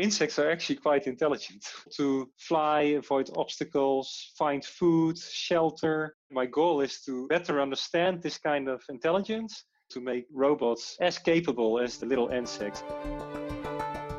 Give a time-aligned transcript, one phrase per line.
[0.00, 1.64] insects are actually quite intelligent
[1.96, 6.16] to fly, avoid obstacles, find food, shelter.
[6.30, 11.80] My goal is to better understand this kind of intelligence to make robots as capable
[11.80, 12.82] as the little insects.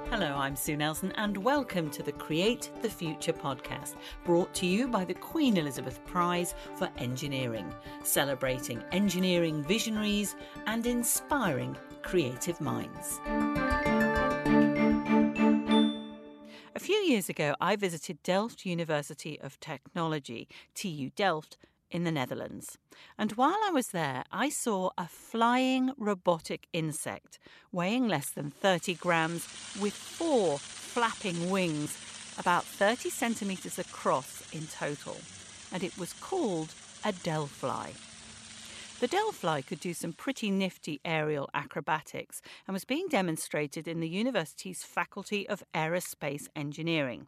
[0.09, 3.95] Hello, I'm Sue Nelson, and welcome to the Create the Future podcast,
[4.25, 7.73] brought to you by the Queen Elizabeth Prize for Engineering,
[8.03, 10.35] celebrating engineering visionaries
[10.67, 13.21] and inspiring creative minds.
[17.11, 21.57] Years ago, I visited Delft University of Technology, TU Delft,
[21.89, 22.77] in the Netherlands.
[23.17, 27.37] And while I was there, I saw a flying robotic insect
[27.73, 29.45] weighing less than 30 grams
[29.81, 31.97] with four flapping wings,
[32.39, 35.17] about 30 centimetres across in total.
[35.73, 38.10] And it was called a Delfly.
[39.01, 44.07] The Delfly could do some pretty nifty aerial acrobatics and was being demonstrated in the
[44.07, 47.25] university's Faculty of Aerospace Engineering.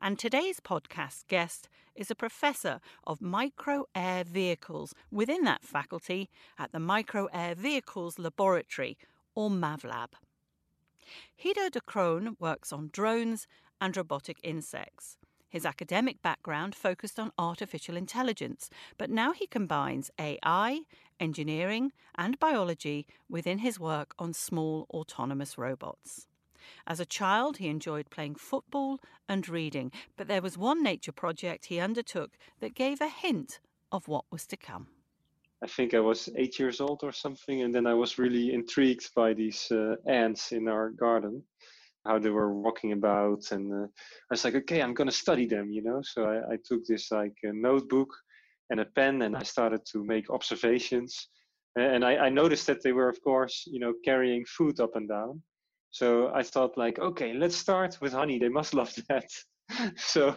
[0.00, 6.72] And today's podcast guest is a professor of micro air vehicles within that faculty at
[6.72, 8.98] the Micro Air Vehicles Laboratory,
[9.36, 10.14] or MAVLab.
[11.40, 13.46] Guido de Croon works on drones
[13.80, 15.16] and robotic insects.
[15.48, 18.68] His academic background focused on artificial intelligence,
[18.98, 20.82] but now he combines AI,
[21.18, 26.26] engineering, and biology within his work on small autonomous robots.
[26.86, 31.66] As a child, he enjoyed playing football and reading, but there was one nature project
[31.66, 33.60] he undertook that gave a hint
[33.90, 34.88] of what was to come.
[35.62, 39.14] I think I was eight years old or something, and then I was really intrigued
[39.14, 41.42] by these uh, ants in our garden
[42.06, 45.46] how they were walking about and uh, i was like okay i'm going to study
[45.46, 46.00] them you know?
[46.02, 48.08] So I, I, took this like a notebook
[48.70, 51.28] and a pen and i started to make observations.
[51.76, 55.08] And I, I noticed that they were of course you know carrying food up and
[55.08, 55.42] down.
[55.90, 59.30] So i thought like okay let's start with honey they must love that.
[59.96, 60.34] So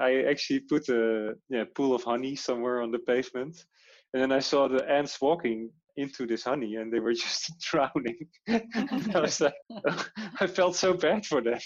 [0.00, 3.56] i actually put a yeah, pool of honey somewhere on the pavement
[4.12, 8.28] and then i saw the ants walking into this honey and they were just drowning.
[8.48, 9.54] I was like,
[10.40, 11.58] I felt so bad for them.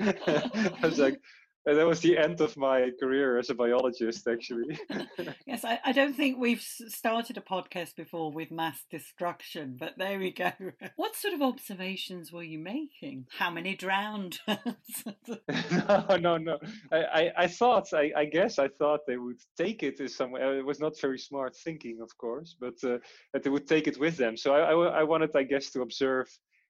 [0.00, 1.18] I was like,
[1.66, 4.78] and that was the end of my career as a biologist, actually.
[5.46, 10.18] yes, I, I, don't think we've started a podcast before with mass destruction, but there
[10.18, 10.52] we go.
[10.96, 13.26] What sort of observations were you making?
[13.36, 14.38] How many drowned?
[14.48, 16.58] no, no, no.
[16.92, 20.58] I, I, I thought, I, I, guess I thought they would take it to somewhere.
[20.58, 22.98] It was not very smart thinking, of course, but uh,
[23.32, 24.36] that they would take it with them.
[24.36, 26.28] So I, I, I wanted, I guess, to observe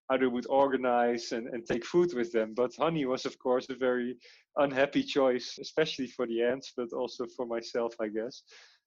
[0.08, 2.54] how they would organize and, and take food with them.
[2.54, 4.16] But honey was, of course, a very
[4.56, 8.42] unhappy choice, especially for the ants, but also for myself, I guess.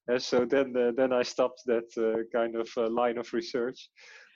[0.08, 3.90] And so then, uh, then I stopped that uh, kind of uh, line of research.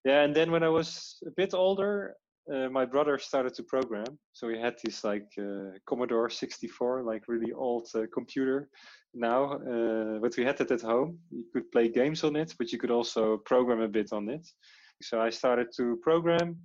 [0.06, 2.16] Yeah, and then when I was a bit older,
[2.54, 4.20] uh, my brother started to program.
[4.34, 8.68] So we had this like uh, Commodore 64, like really old computer
[9.16, 9.60] now,
[10.22, 11.18] but we had it at home.
[11.32, 14.46] You could play games on it, but you could also program a bit on it.
[15.02, 16.58] So I started to program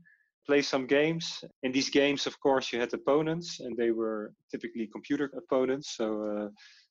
[0.47, 1.45] play some games.
[1.63, 5.97] In these games, of course, you had opponents, and they were typically computer opponents.
[5.97, 6.49] So, uh,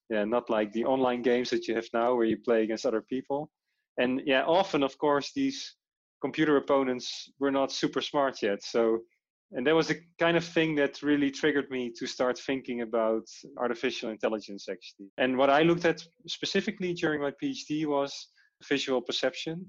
[0.09, 3.02] yeah, not like the online games that you have now, where you play against other
[3.02, 3.50] people.
[3.97, 5.75] And yeah, often, of course, these
[6.22, 8.63] computer opponents were not super smart yet.
[8.63, 9.00] So,
[9.52, 13.25] and that was the kind of thing that really triggered me to start thinking about
[13.58, 15.08] artificial intelligence, actually.
[15.18, 18.29] And what I looked at specifically during my PhD was
[18.68, 19.66] visual perception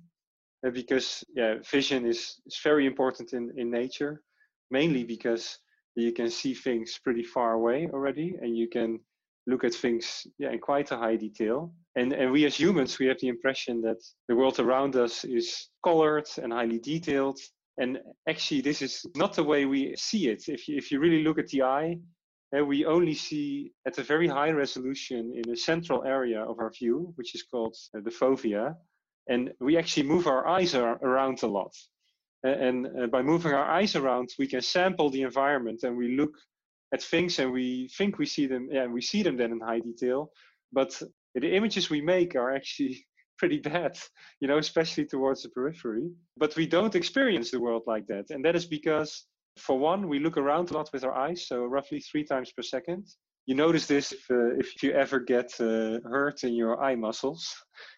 [0.73, 4.23] because yeah, vision is, is very important in, in nature,
[4.71, 5.59] mainly because
[5.95, 9.01] you can see things pretty far away already, and you can
[9.47, 11.73] look at things yeah, in quite a high detail.
[11.97, 15.69] And, and we as humans, we have the impression that the world around us is
[15.85, 17.39] colored and highly detailed.
[17.79, 17.99] And
[18.29, 20.49] actually, this is not the way we see it.
[20.49, 21.99] If you, if you really look at the eye,
[22.57, 26.71] uh, we only see at a very high resolution in a central area of our
[26.71, 28.75] view, which is called uh, the fovea
[29.29, 31.75] and we actually move our eyes around a lot.
[32.43, 36.33] And uh, by moving our eyes around, we can sample the environment and we look
[36.95, 39.81] at things and we think we see them, yeah, we see them then in high
[39.81, 40.31] detail.
[40.73, 41.01] But
[41.35, 43.05] the images we make are actually
[43.39, 43.99] pretty bad,
[44.41, 46.11] you know, especially towards the periphery.
[46.37, 48.27] But we don't experience the world like that.
[48.31, 49.27] And that is because,
[49.59, 52.63] for one, we look around a lot with our eyes, so roughly three times per
[52.63, 53.07] second.
[53.49, 57.51] You notice this if, uh, if you ever get uh, hurt in your eye muscles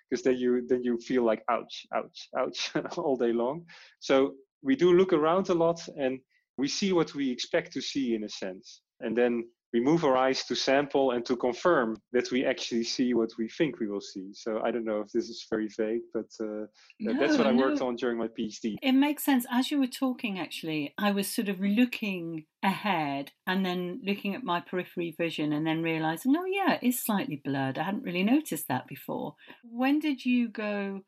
[0.08, 3.64] because then you then you feel like ouch, ouch, ouch all day long.
[3.98, 6.20] So we do look around a lot and
[6.56, 8.82] we see what we expect to see in a sense.
[9.00, 13.14] And then we move our eyes to sample and to confirm that we actually see
[13.14, 14.32] what we think we will see.
[14.32, 16.66] So I don't know if this is very vague, but uh,
[16.98, 18.76] no, that's what I worked on during my PhD.
[18.82, 19.46] It makes sense.
[19.50, 24.44] As you were talking, actually, I was sort of looking ahead and then looking at
[24.44, 27.78] my periphery vision and then realizing, oh, yeah, it is slightly blurred.
[27.78, 29.36] I hadn't really noticed that before.
[29.62, 31.02] When did you go?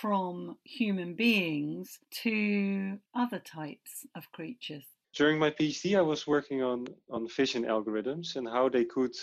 [0.00, 4.84] From human beings to other types of creatures?
[5.16, 9.14] During my PhD, I was working on, on vision algorithms and how they could,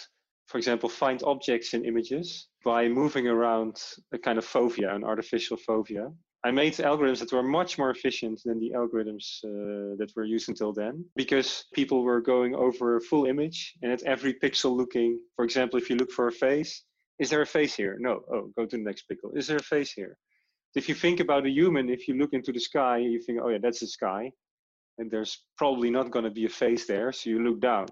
[0.47, 3.77] for example, find objects in images by moving around
[4.11, 6.11] a kind of fovea, an artificial fovea.
[6.43, 10.49] I made algorithms that were much more efficient than the algorithms uh, that were used
[10.49, 15.19] until then because people were going over a full image and at every pixel looking,
[15.35, 16.83] for example, if you look for a face,
[17.19, 17.95] is there a face here?
[17.99, 18.21] No.
[18.33, 19.37] Oh, go to the next pixel.
[19.37, 20.17] Is there a face here?
[20.75, 23.49] If you think about a human, if you look into the sky, you think, oh
[23.49, 24.31] yeah, that's the sky
[24.97, 27.87] and there's probably not going to be a face there, so you look down.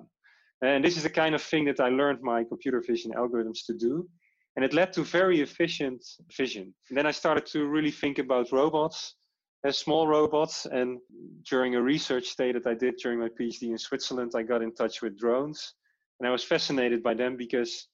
[0.64, 3.74] And this is the kind of thing that I learned my computer vision algorithms to
[3.74, 4.08] do.
[4.56, 6.04] And it led to very efficient
[6.38, 6.74] vision.
[6.90, 9.16] And then I started to really think about robots,
[9.64, 10.68] as small robots.
[10.68, 11.00] And
[11.50, 14.74] during a research stay that I did during my PhD in Switzerland, I got in
[14.74, 15.74] touch with drones.
[16.20, 17.88] And I was fascinated by them because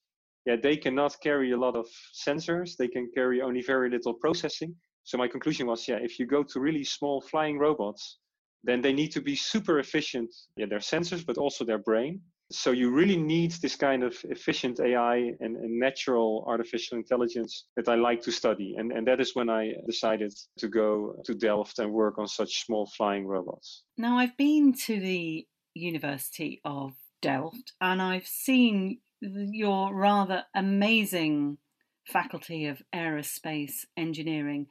[0.44, 1.86] yeah, they cannot carry a lot of
[2.26, 2.76] sensors.
[2.76, 4.74] They can carry only very little processing.
[5.04, 8.18] So my conclusion was, yeah, if you go to really small flying robots,
[8.64, 12.20] then they need to be super efficient, yeah, their sensors, but also their brain.
[12.50, 17.88] So you really need this kind of efficient AI and, and, natural artificial intelligence that
[17.88, 18.74] I like to study.
[18.78, 22.64] And, and that is when I decided to go to Delft and work on such
[22.64, 23.82] small flying robots.
[23.98, 31.58] Now, I've been to the University of Delft and I've seen your rather amazing
[32.06, 34.68] faculty of aerospace engineering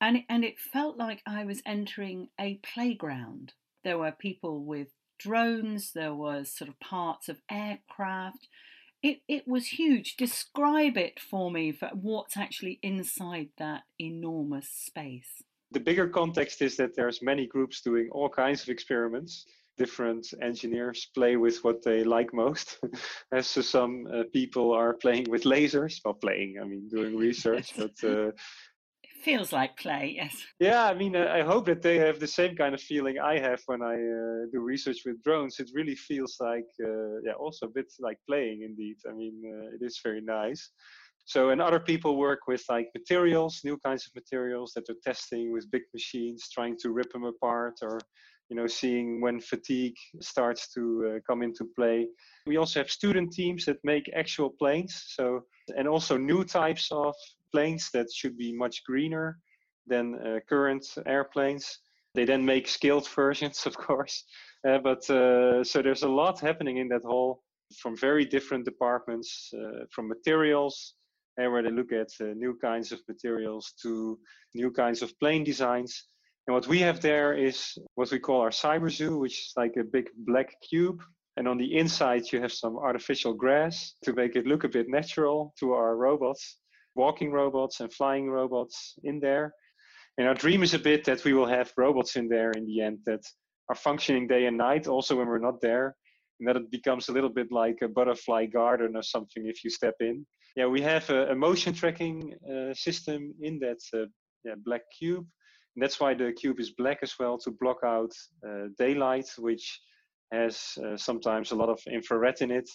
[0.00, 3.54] and it, and it felt like I was entering a playground.
[3.84, 5.92] There were people with drones.
[5.92, 8.48] There was sort of parts of aircraft.
[9.02, 10.16] It it was huge.
[10.16, 15.42] Describe it for me for what's actually inside that enormous space.
[15.70, 19.44] The bigger context is that there's many groups doing all kinds of experiments.
[19.76, 22.78] Different engineers play with what they like most.
[23.32, 27.74] As so some uh, people are playing with lasers, well, playing, I mean, doing research,
[27.76, 28.32] but uh,
[29.20, 30.44] feels like play, yes.
[30.60, 33.60] Yeah, I mean, I hope that they have the same kind of feeling I have
[33.66, 35.58] when I uh, do research with drones.
[35.58, 38.96] It really feels like, uh, yeah, also a bit like playing indeed.
[39.08, 40.70] I mean, uh, it is very nice.
[41.24, 45.52] So, and other people work with like materials, new kinds of materials that they're testing
[45.52, 48.00] with big machines, trying to rip them apart or,
[48.48, 50.82] you know, seeing when fatigue starts to
[51.16, 52.08] uh, come into play.
[52.46, 55.04] We also have student teams that make actual planes.
[55.08, 55.42] So,
[55.76, 57.14] and also new types of
[57.52, 59.38] planes that should be much greener
[59.86, 61.78] than uh, current airplanes.
[62.14, 64.24] They then make scaled versions, of course.
[64.66, 67.42] Uh, but uh, so there's a lot happening in that hall
[67.80, 69.52] from very different departments,
[69.90, 70.94] from materials,
[71.38, 74.18] uh, where they look at uh, new kinds of materials, to
[74.54, 76.06] new kinds of plane designs.
[76.46, 79.76] And what we have there is what we call our cyber zoo, which is like
[79.76, 81.02] a big black cube
[81.38, 84.88] and on the inside, you have some artificial grass to make it look a bit
[84.88, 86.56] natural to our robots
[86.98, 89.54] walking robots and flying robots in there.
[90.18, 92.80] And our dream is a bit that we will have robots in there in the
[92.82, 93.24] end that
[93.68, 95.94] are functioning day and night, also when we're not there,
[96.38, 99.70] and that it becomes a little bit like a butterfly garden or something if you
[99.70, 100.26] step in.
[100.56, 104.06] Yeah, we have a, a motion tracking uh, system in that uh,
[104.44, 105.26] yeah, black cube.
[105.76, 108.12] And that's why the cube is black as well to block out
[108.44, 109.80] uh, daylight, which
[110.32, 112.68] has uh, sometimes a lot of infrared in it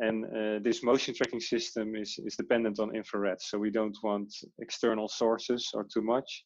[0.00, 3.40] and uh, this motion tracking system is, is dependent on infrared.
[3.40, 6.44] So we don't want external sources or too much.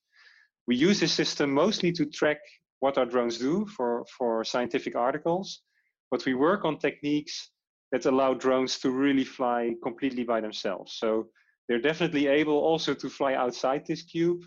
[0.66, 2.38] We use this system mostly to track
[2.80, 5.62] what our drones do for, for scientific articles,
[6.10, 7.50] but we work on techniques
[7.90, 10.96] that allow drones to really fly completely by themselves.
[10.98, 11.28] So
[11.68, 14.40] they're definitely able also to fly outside this cube,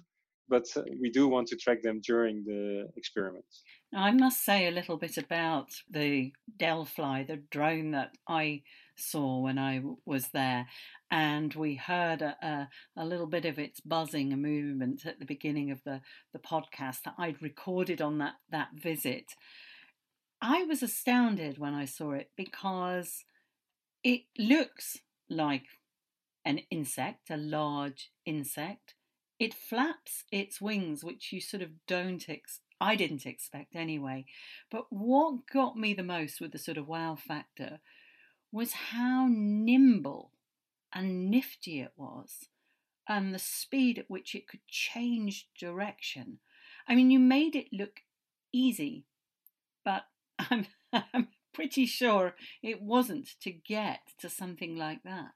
[0.49, 3.61] but uh, we do want to track them during the experiments.
[3.93, 8.63] Now, I must say a little bit about the Delfly, the drone that I
[8.95, 10.67] saw when I was there.
[11.11, 15.25] And we heard a, a, a, little bit of its buzzing and movement at the
[15.25, 16.01] beginning of the,
[16.33, 19.33] the podcast that I'd recorded on that, that visit.
[20.41, 23.23] I was astounded when I saw it because
[24.03, 24.97] it looks
[25.29, 25.65] like
[26.43, 28.95] an insect, a large insect.
[29.39, 34.25] It flaps its wings, which you sort of don't ex- I didn't expect anyway.
[34.69, 37.79] But what got me the most with the sort of wow factor
[38.55, 40.31] was how nimble
[40.93, 42.47] and nifty it was
[43.05, 46.39] and the speed at which it could change direction.
[46.87, 47.99] I mean, you made it look
[48.53, 49.03] easy,
[49.83, 50.03] but
[50.39, 52.33] I'm, I'm pretty sure
[52.63, 55.33] it wasn't to get to something like that.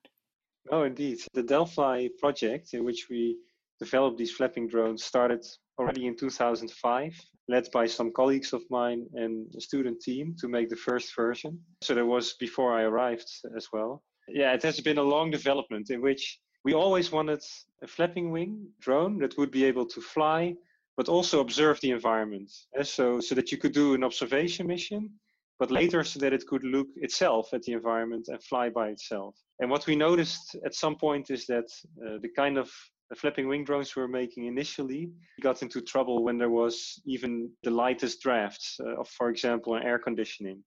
[0.72, 1.20] Oh, indeed.
[1.34, 3.36] The Delfly project, in which we
[3.80, 5.46] developed these flapping drones, started
[5.80, 7.16] already in 2005,
[7.48, 11.60] led by some colleagues of mine and a student team to make the first version.
[11.82, 14.04] So that was before I arrived as well.
[14.28, 17.42] Yeah, it has been a long development in which we always wanted
[17.82, 20.54] a flapping wing drone that would be able to fly,
[20.98, 22.52] but also observe the environment.
[22.84, 25.10] So, so that you could do an observation mission,
[25.58, 29.36] but later so that it could look itself at the environment and fly by itself.
[29.60, 31.66] And what we noticed at some point is that
[32.06, 32.70] uh, the kind of
[33.16, 35.12] flapping wing drones we were making initially
[35.42, 39.84] got into trouble when there was even the lightest drafts uh, of, for example, an
[39.84, 40.64] air conditioning.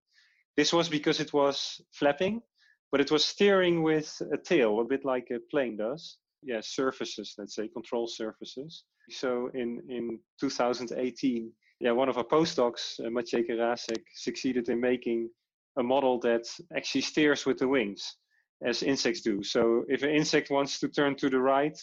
[0.57, 2.43] This was because it was flapping,
[2.91, 6.19] but it was steering with a tail, a bit like a plane does.
[6.43, 8.85] Yeah, surfaces, let's say, control surfaces.
[9.11, 15.31] So in, in 2018, yeah, one of our postdocs, uh, Maciej Karasek, succeeded in making
[15.79, 16.45] a model that
[16.77, 18.17] actually steers with the wings,
[18.65, 19.43] as insects do.
[19.43, 21.79] So if an insect wants to turn to the right,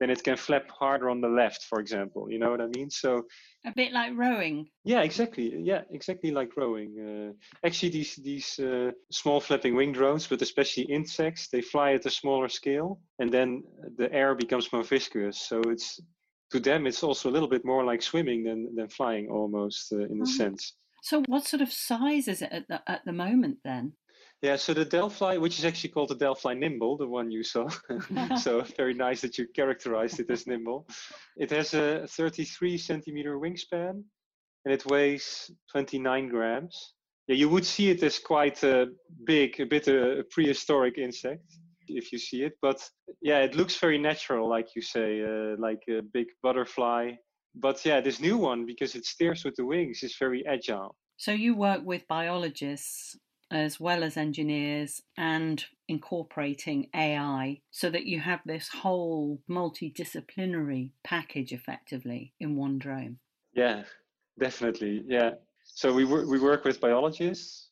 [0.00, 2.30] then it can flap harder on the left, for example.
[2.30, 2.90] You know what I mean?
[2.90, 3.22] So
[3.64, 4.68] a bit like rowing.
[4.84, 5.56] Yeah, exactly.
[5.62, 6.90] Yeah, exactly like rowing.
[6.98, 12.06] Uh, actually, these these uh, small flapping wing drones, but especially insects, they fly at
[12.06, 13.62] a smaller scale, and then
[13.96, 15.40] the air becomes more viscous.
[15.40, 16.00] So it's
[16.50, 19.98] to them, it's also a little bit more like swimming than than flying, almost uh,
[19.98, 20.24] in a mm-hmm.
[20.24, 20.74] sense.
[21.02, 23.92] So, what sort of size is it at the, at the moment then?
[24.44, 27.66] Yeah, so the Delfly, which is actually called the Delfly Nimble, the one you saw.
[28.38, 30.86] so very nice that you characterized it as nimble.
[31.38, 34.02] It has a 33 centimeter wingspan
[34.66, 36.92] and it weighs 29 grams.
[37.26, 38.88] Yeah, you would see it as quite a
[39.24, 41.56] big, a bit a prehistoric insect
[41.88, 42.52] if you see it.
[42.60, 42.86] But
[43.22, 47.12] yeah, it looks very natural, like you say, uh, like a big butterfly.
[47.54, 50.94] But yeah, this new one, because it steers with the wings, is very agile.
[51.16, 53.16] So you work with biologists
[53.50, 61.52] as well as engineers and incorporating AI so that you have this whole multidisciplinary package
[61.52, 63.18] effectively in one drone.
[63.54, 63.84] Yeah,
[64.38, 65.04] definitely.
[65.06, 65.32] Yeah.
[65.64, 67.68] So we work, we work with biologists.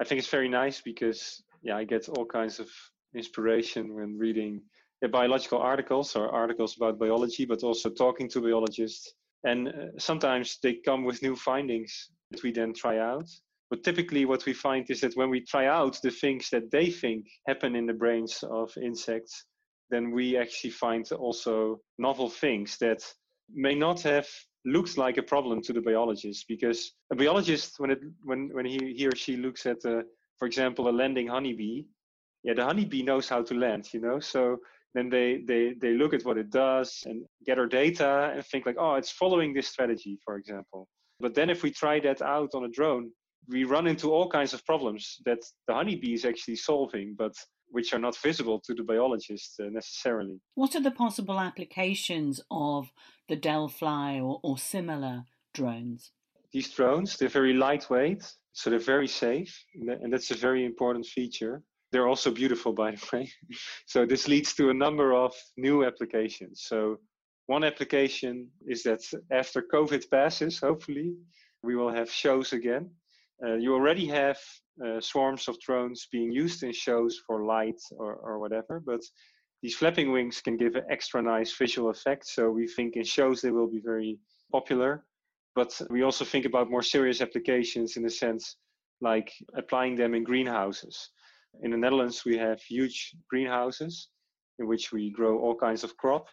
[0.00, 2.68] I think it's very nice because yeah, I get all kinds of
[3.14, 4.62] inspiration when reading
[5.02, 9.14] yeah, biological articles or articles about biology, but also talking to biologists.
[9.44, 13.28] And uh, sometimes they come with new findings that we then try out.
[13.70, 16.90] But typically, what we find is that when we try out the things that they
[16.90, 19.44] think happen in the brains of insects,
[19.90, 23.02] then we actually find also novel things that
[23.52, 24.28] may not have
[24.64, 26.44] looked like a problem to the biologist.
[26.48, 30.02] Because a biologist, when it when when he, he or she looks at, a,
[30.38, 31.84] for example, a landing honeybee,
[32.44, 34.20] yeah, the honeybee knows how to land, you know.
[34.20, 34.58] So
[34.94, 38.76] then they they they look at what it does and gather data and think like,
[38.78, 40.88] oh, it's following this strategy, for example.
[41.18, 43.10] But then if we try that out on a drone,
[43.48, 47.34] we run into all kinds of problems that the honeybee is actually solving, but
[47.68, 50.40] which are not visible to the biologist uh, necessarily.
[50.54, 52.90] What are the possible applications of
[53.28, 55.24] the Delfly or, or similar
[55.54, 56.12] drones?
[56.52, 61.62] These drones, they're very lightweight, so they're very safe, and that's a very important feature.
[61.92, 63.30] They're also beautiful, by the way.
[63.86, 66.62] so this leads to a number of new applications.
[66.64, 66.98] So
[67.46, 71.14] one application is that after COVID passes, hopefully,
[71.62, 72.90] we will have shows again
[73.44, 74.38] you already have
[74.84, 79.00] uh, swarms of drones being used in shows for light or, or whatever, but
[79.62, 82.26] these flapping wings can give an extra nice visual effect.
[82.26, 84.18] So we think in shows they will be very
[84.52, 85.04] popular.
[85.54, 88.56] But we also think about more serious applications in the sense
[89.00, 91.10] like applying them in greenhouses.
[91.62, 94.08] In the Netherlands, we have huge greenhouses
[94.58, 96.26] in which we grow all kinds of crop.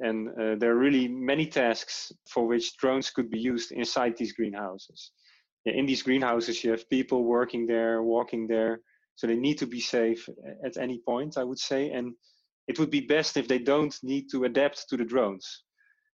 [0.00, 4.32] And uh, there are really many tasks for which drones could be used inside these
[4.32, 5.12] greenhouses
[5.66, 8.80] in these greenhouses, you have people working there, walking there.
[9.16, 10.28] So they need to be safe
[10.64, 11.90] at any point, I would say.
[11.90, 12.14] And
[12.68, 15.64] it would be best if they don't need to adapt to the drones.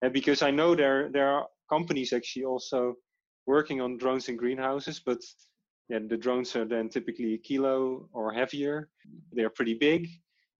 [0.02, 2.94] And because I know there, there are companies actually also
[3.46, 5.18] working on drones in greenhouses, but
[5.88, 8.90] yeah, the drones are then typically a kilo or heavier.
[9.32, 10.08] They're pretty big.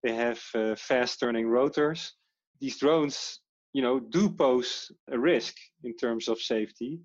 [0.03, 2.15] They have uh, fast turning rotors.
[2.61, 3.41] These drones,
[3.75, 5.55] you know, do pose a risk
[5.85, 7.01] in terms of safety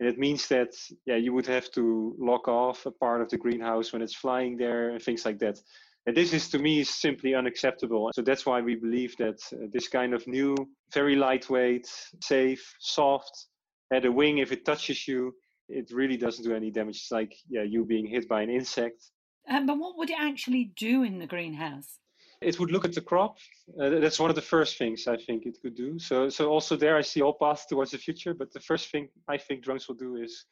[0.00, 0.74] and it means that
[1.06, 4.56] yeah, you would have to lock off a part of the greenhouse when it's flying
[4.56, 5.58] there and things like that.
[6.06, 8.10] And this is to me is simply unacceptable.
[8.14, 10.56] So that's why we believe that uh, this kind of new,
[10.94, 11.86] very lightweight,
[12.22, 13.46] safe, soft,
[13.92, 15.34] at a wing if it touches you,
[15.68, 16.96] it really doesn't do any damage.
[16.96, 19.02] It's like yeah, you being hit by an insect.
[19.50, 21.98] Um, but what would it actually do in the greenhouse?
[22.40, 23.38] It would look at the crop.
[23.80, 25.98] Uh, that's one of the first things I think it could do.
[25.98, 28.34] So, so also there I see all paths towards the future.
[28.34, 30.44] But the first thing I think drones will do is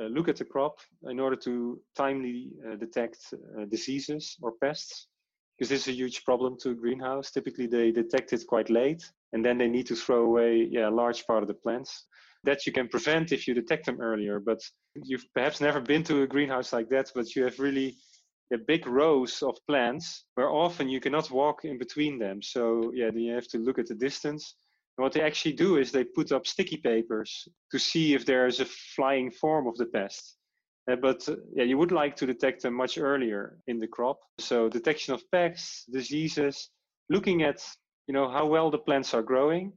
[0.00, 0.78] uh, look at the crop
[1.08, 5.08] in order to timely uh, detect uh, diseases or pests
[5.56, 9.02] because this is a huge problem to a greenhouse typically they detect it quite late
[9.32, 12.06] and then they need to throw away yeah, a large part of the plants
[12.44, 14.60] that you can prevent if you detect them earlier but
[14.94, 17.96] you've perhaps never been to a greenhouse like that but you have really
[18.50, 23.10] yeah, big rows of plants where often you cannot walk in between them so yeah
[23.14, 24.56] you have to look at the distance
[24.98, 28.48] and what they actually do is they put up sticky papers to see if there
[28.48, 30.34] is a flying form of the pest.
[30.90, 34.18] Uh, but uh, yeah, you would like to detect them much earlier in the crop.
[34.38, 36.70] So detection of pests, diseases,
[37.10, 37.64] looking at
[38.08, 39.72] you know how well the plants are growing,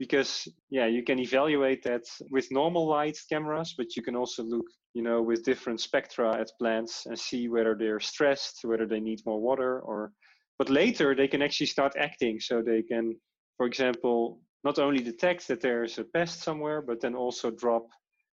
[0.00, 4.66] because yeah, you can evaluate that with normal light cameras, but you can also look
[4.94, 9.20] you know with different spectra at plants and see whether they're stressed, whether they need
[9.26, 10.12] more water, or
[10.58, 13.14] but later they can actually start acting, so they can,
[13.58, 17.86] for example, not only detect that there's a pest somewhere, but then also drop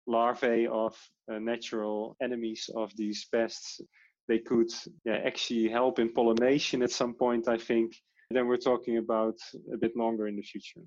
[0.08, 0.96] larvae of
[1.32, 3.80] uh, natural enemies of these pests.
[4.28, 4.72] They could
[5.06, 7.94] yeah, actually help in pollination at some point, I think.
[8.32, 9.38] then we're talking about
[9.74, 10.82] a bit longer in the future.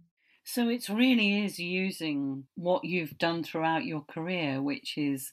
[0.45, 5.33] So it really is using what you've done throughout your career, which is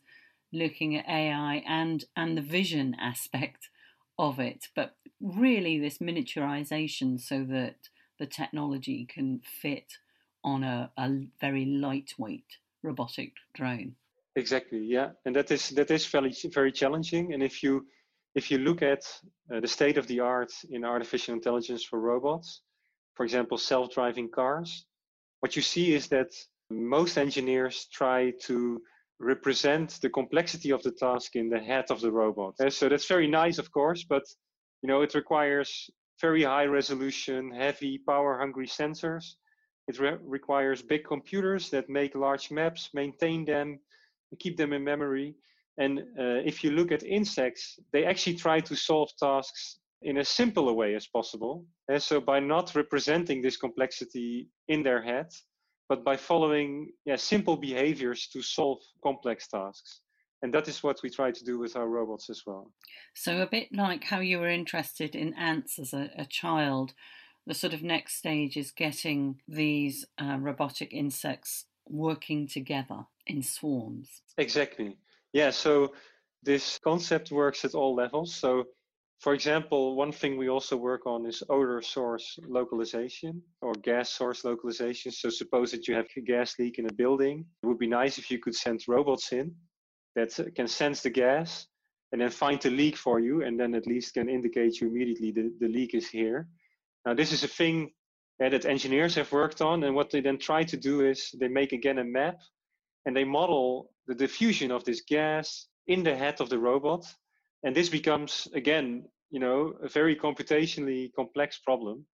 [0.53, 3.69] looking at AI and and the vision aspect
[4.17, 7.75] of it, but really this miniaturization so that
[8.19, 9.97] the technology can fit
[10.43, 13.95] on a, a very lightweight robotic drone.
[14.35, 17.33] Exactly, yeah, and that is that is very very challenging.
[17.33, 17.85] And if you
[18.33, 19.03] if you look at
[19.53, 22.61] uh, the state of the art in artificial intelligence for robots,
[23.15, 24.85] for example, self-driving cars,
[25.41, 26.31] what you see is that
[26.69, 28.81] most engineers try to
[29.19, 32.55] represent the complexity of the task in the head of the robot.
[32.59, 34.23] Uh, so that's very nice, of course, but
[34.81, 39.35] you know it requires very high resolution, heavy, power hungry sensors.
[39.87, 43.79] It re requires big computers that make large maps, maintain them,
[44.39, 45.35] keep them in memory.
[45.77, 50.29] And uh, if you look at insects, they actually try to solve tasks in as
[50.29, 51.65] simple a way as possible.
[51.87, 55.27] And so by not representing this complexity in their head,
[55.89, 60.01] but by following yeah, simple behaviors to solve complex tasks
[60.41, 62.71] and that is what we try to do with our robots as well.
[63.13, 66.93] So, a bit like how you were interested in ants as a, a child,
[67.45, 74.21] the sort of next stage is getting these uh, robotic insects working together in swarms.
[74.37, 74.97] Exactly.
[75.33, 75.51] Yeah.
[75.51, 75.93] So,
[76.43, 78.33] this concept works at all levels.
[78.33, 78.65] So,
[79.21, 84.43] for example, one thing we also work on is odor source localization or gas source
[84.43, 85.11] localization.
[85.11, 87.45] So, suppose that you have a gas leak in a building.
[87.61, 89.53] It would be nice if you could send robots in
[90.15, 91.67] that can sense the gas
[92.11, 95.31] and then find the leak for you and then at least can indicate you immediately
[95.31, 96.47] the, the leak is here.
[97.05, 97.91] Now this is a thing
[98.41, 101.47] eh, that engineers have worked on and what they then try to do is they
[101.47, 102.39] make again a map
[103.05, 107.05] and they model the diffusion of this gas in the head of the robot
[107.63, 112.05] and this becomes again you know a very computationally complex problem.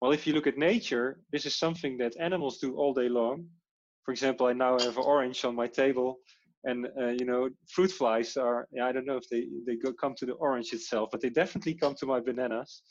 [0.00, 3.46] Well if you look at nature this is something that animals do all day long.
[4.04, 6.18] For example i now have an orange on my table
[6.64, 10.14] and uh, you know fruit flies are i don't know if they they go, come
[10.16, 12.82] to the orange itself but they definitely come to my bananas.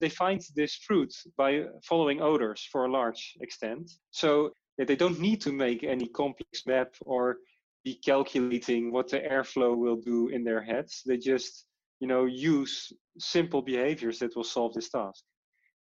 [0.00, 3.90] They find this fruit by following odors for a large extent.
[4.10, 7.38] So they don't need to make any complex map or
[7.84, 11.02] be calculating what the airflow will do in their heads.
[11.06, 11.66] They just
[12.00, 15.22] you know use simple behaviors that will solve this task.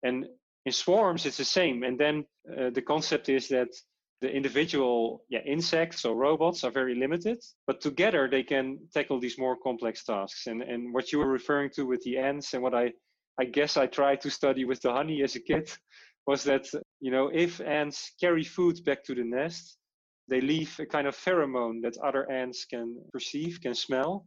[0.03, 0.25] And
[0.65, 1.83] in swarms it's the same.
[1.83, 3.69] And then uh, the concept is that
[4.21, 9.37] the individual yeah, insects or robots are very limited, but together they can tackle these
[9.37, 10.47] more complex tasks.
[10.47, 12.93] And, and what you were referring to with the ants and what I,
[13.37, 15.69] I guess I tried to study with the honey as a kid
[16.27, 16.67] was that,
[17.01, 19.77] you know, if ants carry food back to the nest,
[20.29, 24.25] they leave a kind of pheromone that other ants can perceive, can smell.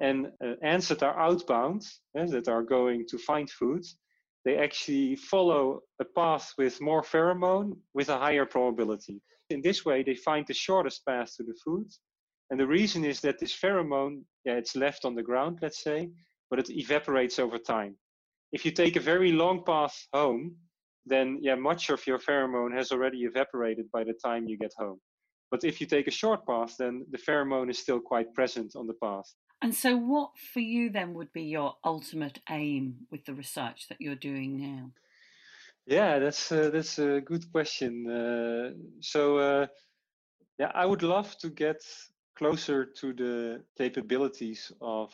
[0.00, 1.82] And uh, ants that are outbound,
[2.18, 3.84] uh, that are going to find food,
[4.44, 9.20] they actually follow a path with more pheromone with a higher probability.
[9.50, 11.86] In this way, they find the shortest path to the food.
[12.50, 16.10] And the reason is that this pheromone, yeah, it's left on the ground, let's say,
[16.48, 17.96] but it evaporates over time.
[18.52, 20.56] If you take a very long path home,
[21.06, 24.98] then yeah, much of your pheromone has already evaporated by the time you get home.
[25.50, 28.86] But if you take a short path, then the pheromone is still quite present on
[28.86, 29.34] the path.
[29.62, 34.00] And so, what for you then would be your ultimate aim with the research that
[34.00, 34.90] you're doing now?
[35.86, 38.08] Yeah, that's uh, that's a good question.
[38.08, 39.66] Uh, so, uh,
[40.58, 41.82] yeah, I would love to get
[42.36, 45.12] closer to the capabilities of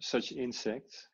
[0.00, 1.08] such insects,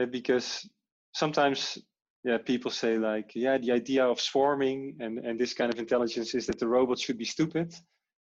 [0.00, 0.68] uh, because
[1.12, 1.78] sometimes,
[2.26, 6.34] yeah, people say like, yeah, the idea of swarming and and this kind of intelligence
[6.34, 7.72] is that the robots should be stupid.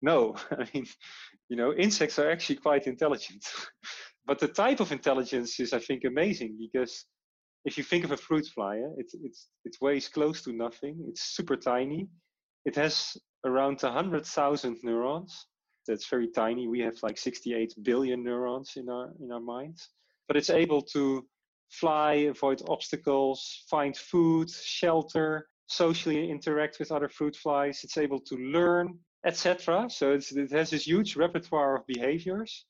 [0.00, 0.36] no.
[0.52, 0.86] I mean,
[1.48, 3.44] you know, insects are actually quite intelligent.
[4.26, 7.06] but the type of intelligence is, I think, amazing because
[7.64, 10.94] if you think of a fruit fly, eh, it, it's, it weighs close to nothing.
[11.08, 12.08] It's super tiny.
[12.64, 15.46] It has around 100,000 neurons.
[15.88, 16.68] That's very tiny.
[16.68, 19.88] We have like 68 billion neurons in our, in our minds.
[20.28, 21.26] But it's able to
[21.70, 27.80] fly, avoid obstacles, find food, shelter, socially interact with other fruit flies.
[27.84, 29.88] It's able to learn, etc.
[29.90, 32.64] So it has this huge repertoire of behaviors,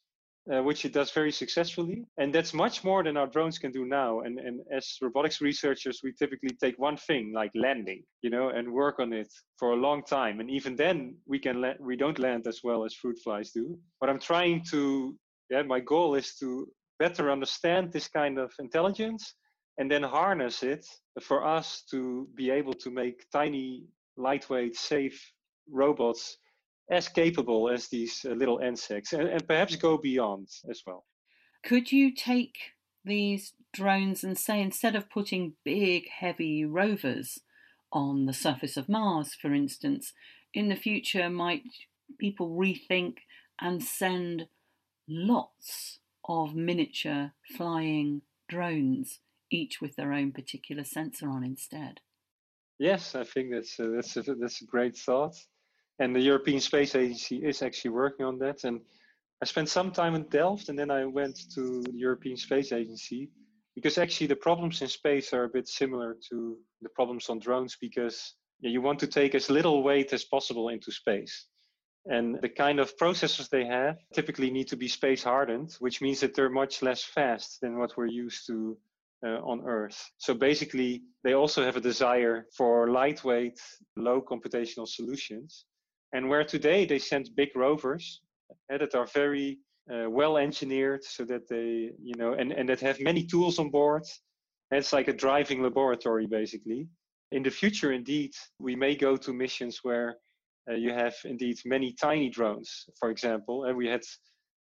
[0.52, 2.04] uh, which it does very successfully.
[2.16, 4.20] And that's much more than our drones can do now.
[4.20, 8.72] And, and as robotics researchers, we typically take one thing like landing, you know, and
[8.72, 10.40] work on it for a long time.
[10.40, 13.78] And even then, we can la- we don't land as well as fruit flies do.
[14.00, 15.16] But I'm trying to,
[15.50, 16.66] yeah, my goal is to
[16.98, 19.34] better understand this kind of intelligence
[19.78, 20.84] and then harness it
[21.20, 23.84] for us to be able to make tiny,
[24.16, 25.32] lightweight, safe
[25.70, 26.38] robots
[26.90, 31.04] as capable as these uh, little insects and, and perhaps go beyond as well.
[31.62, 32.56] Could you take
[33.04, 37.38] these drones and say instead of putting big, heavy rovers
[37.92, 40.12] on the surface of Mars, for instance,
[40.54, 41.62] in the future, might
[42.18, 43.18] people rethink
[43.60, 44.48] and send
[45.08, 52.00] lots of miniature flying drones, each with their own particular sensor on instead?
[52.78, 55.34] Yes, I think that's a, that's a, that's a great thought
[55.98, 58.64] and the European Space Agency is actually working on that.
[58.64, 58.80] And
[59.42, 63.30] I spent some time in Delft, and then I went to the European Space Agency
[63.74, 67.76] because actually the problems in space are a bit similar to the problems on drones
[67.80, 71.46] because you want to take as little weight as possible into space.
[72.06, 76.20] And the kind of processors they have typically need to be space hardened, which means
[76.20, 78.78] that they're much less fast than what we're used to
[79.26, 80.10] uh, on Earth.
[80.18, 83.60] So basically, they also have a desire for lightweight,
[83.96, 85.64] low computational solutions.
[86.12, 88.22] And where today they send big rovers
[88.72, 89.58] uh, that are very
[89.92, 93.70] uh, well engineered so that they, you know, and, and that have many tools on
[93.70, 94.04] board.
[94.70, 96.86] it's like a driving laboratory, basically.
[97.32, 100.16] In the future, indeed, we may go to missions where
[100.74, 103.64] you have indeed many tiny drones, for example.
[103.64, 104.02] And we had,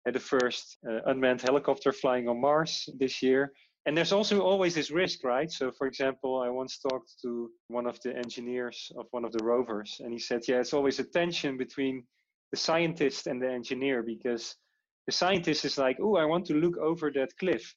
[0.04, 3.52] had the first uh, unmanned helicopter flying on Mars this year
[3.86, 5.50] and there's also always this risk, right?
[5.50, 9.44] So, for example, I once talked to one of the engineers of one of the
[9.44, 12.02] rovers, and he said, Yeah, it's always a tension between
[12.50, 14.56] the scientist and the engineer because
[15.06, 17.74] the scientist is like, Oh, I want to look over that cliff.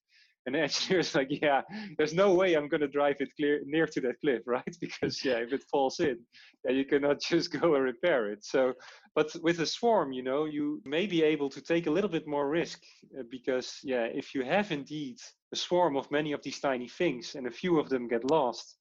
[0.49, 1.61] And the engineer is like, Yeah,
[1.99, 4.75] there's no way I'm going to drive it clear, near to that cliff, right?
[4.81, 6.17] Because, yeah, if it falls in,
[6.65, 8.43] yeah, you cannot just go and repair it.
[8.43, 8.73] So,
[9.13, 12.27] but with a swarm, you know, you may be able to take a little bit
[12.27, 12.81] more risk
[13.17, 15.17] uh, because, yeah, if you have indeed
[15.53, 18.77] a swarm of many of these tiny things and a few of them get lost,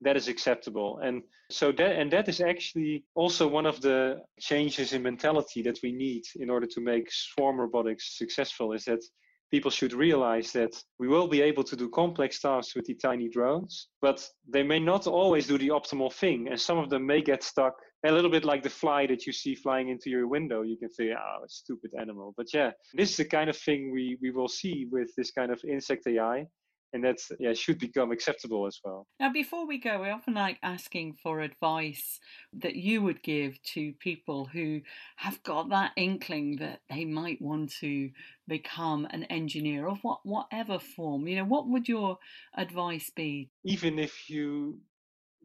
[0.00, 1.00] that is acceptable.
[1.02, 5.78] And so that and that is actually also one of the changes in mentality that
[5.82, 9.04] we need in order to make swarm robotics successful is that
[9.50, 13.28] people should realize that we will be able to do complex tasks with the tiny
[13.28, 16.48] drones, but they may not always do the optimal thing.
[16.48, 17.74] And some of them may get stuck
[18.06, 20.62] a little bit like the fly that you see flying into your window.
[20.62, 22.32] You can say, oh, a stupid animal.
[22.36, 25.50] But yeah, this is the kind of thing we, we will see with this kind
[25.50, 26.46] of insect AI
[26.92, 30.58] and that's yeah should become acceptable as well now before we go we often like
[30.62, 32.18] asking for advice
[32.52, 34.80] that you would give to people who
[35.16, 38.10] have got that inkling that they might want to
[38.58, 42.18] become an engineer of what whatever form you know what would your
[42.64, 44.78] advice be even if you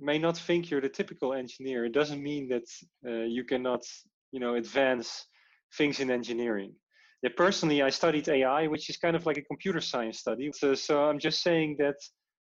[0.09, 2.67] may not think you're the typical engineer it doesn't mean that
[3.09, 3.83] uh, you cannot
[4.33, 5.27] you know advance
[5.77, 6.73] things in engineering
[7.23, 10.51] yeah, personally, I studied AI, which is kind of like a computer science study.
[10.53, 11.95] So, so I'm just saying that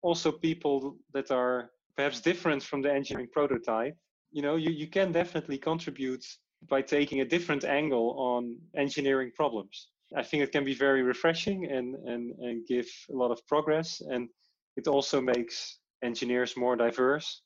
[0.04, 3.96] also people that are perhaps different from the engineering prototype,
[4.32, 6.24] you know, you, you can definitely contribute
[6.70, 9.90] by taking a different angle on engineering problems.
[10.18, 14.02] I think it can be very refreshing and, and, and give a lot of progress.
[14.02, 14.30] And
[14.76, 17.42] it also makes engineers more diverse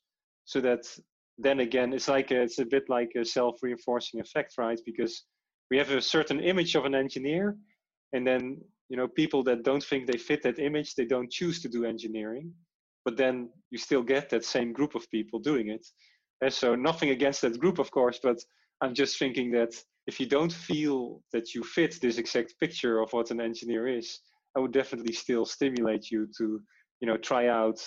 [0.45, 0.85] so that
[1.37, 4.79] then again, it's like a, it's a bit like a self-reinforcing effect, right?
[4.85, 5.25] Because
[5.69, 7.57] we have a certain image of an engineer
[8.13, 11.61] and then you know people that don't think they fit that image they don't choose
[11.61, 12.51] to do engineering
[13.05, 15.85] but then you still get that same group of people doing it
[16.41, 18.37] and so nothing against that group of course but
[18.81, 19.73] i'm just thinking that
[20.07, 24.19] if you don't feel that you fit this exact picture of what an engineer is
[24.55, 26.61] i would definitely still stimulate you to
[26.99, 27.79] you know try out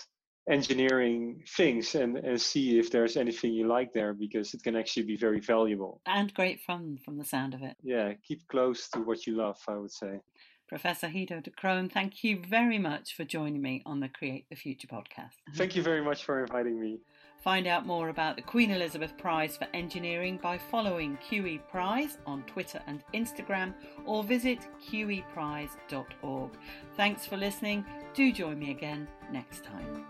[0.49, 5.03] engineering things and, and see if there's anything you like there because it can actually
[5.03, 6.01] be very valuable.
[6.07, 7.77] And great fun from the sound of it.
[7.83, 10.21] Yeah, keep close to what you love, I would say.
[10.69, 14.57] Professor Guido de Croon, thank you very much for joining me on the Create the
[14.57, 15.35] Future podcast.
[15.55, 16.99] Thank you very much for inviting me.
[17.43, 22.43] Find out more about the Queen Elizabeth Prize for Engineering by following QE Prize on
[22.43, 23.73] Twitter and Instagram
[24.05, 24.59] or visit
[24.91, 26.51] qeprize.org.
[26.97, 27.85] Thanks for listening.
[28.15, 30.07] Do join me again next time.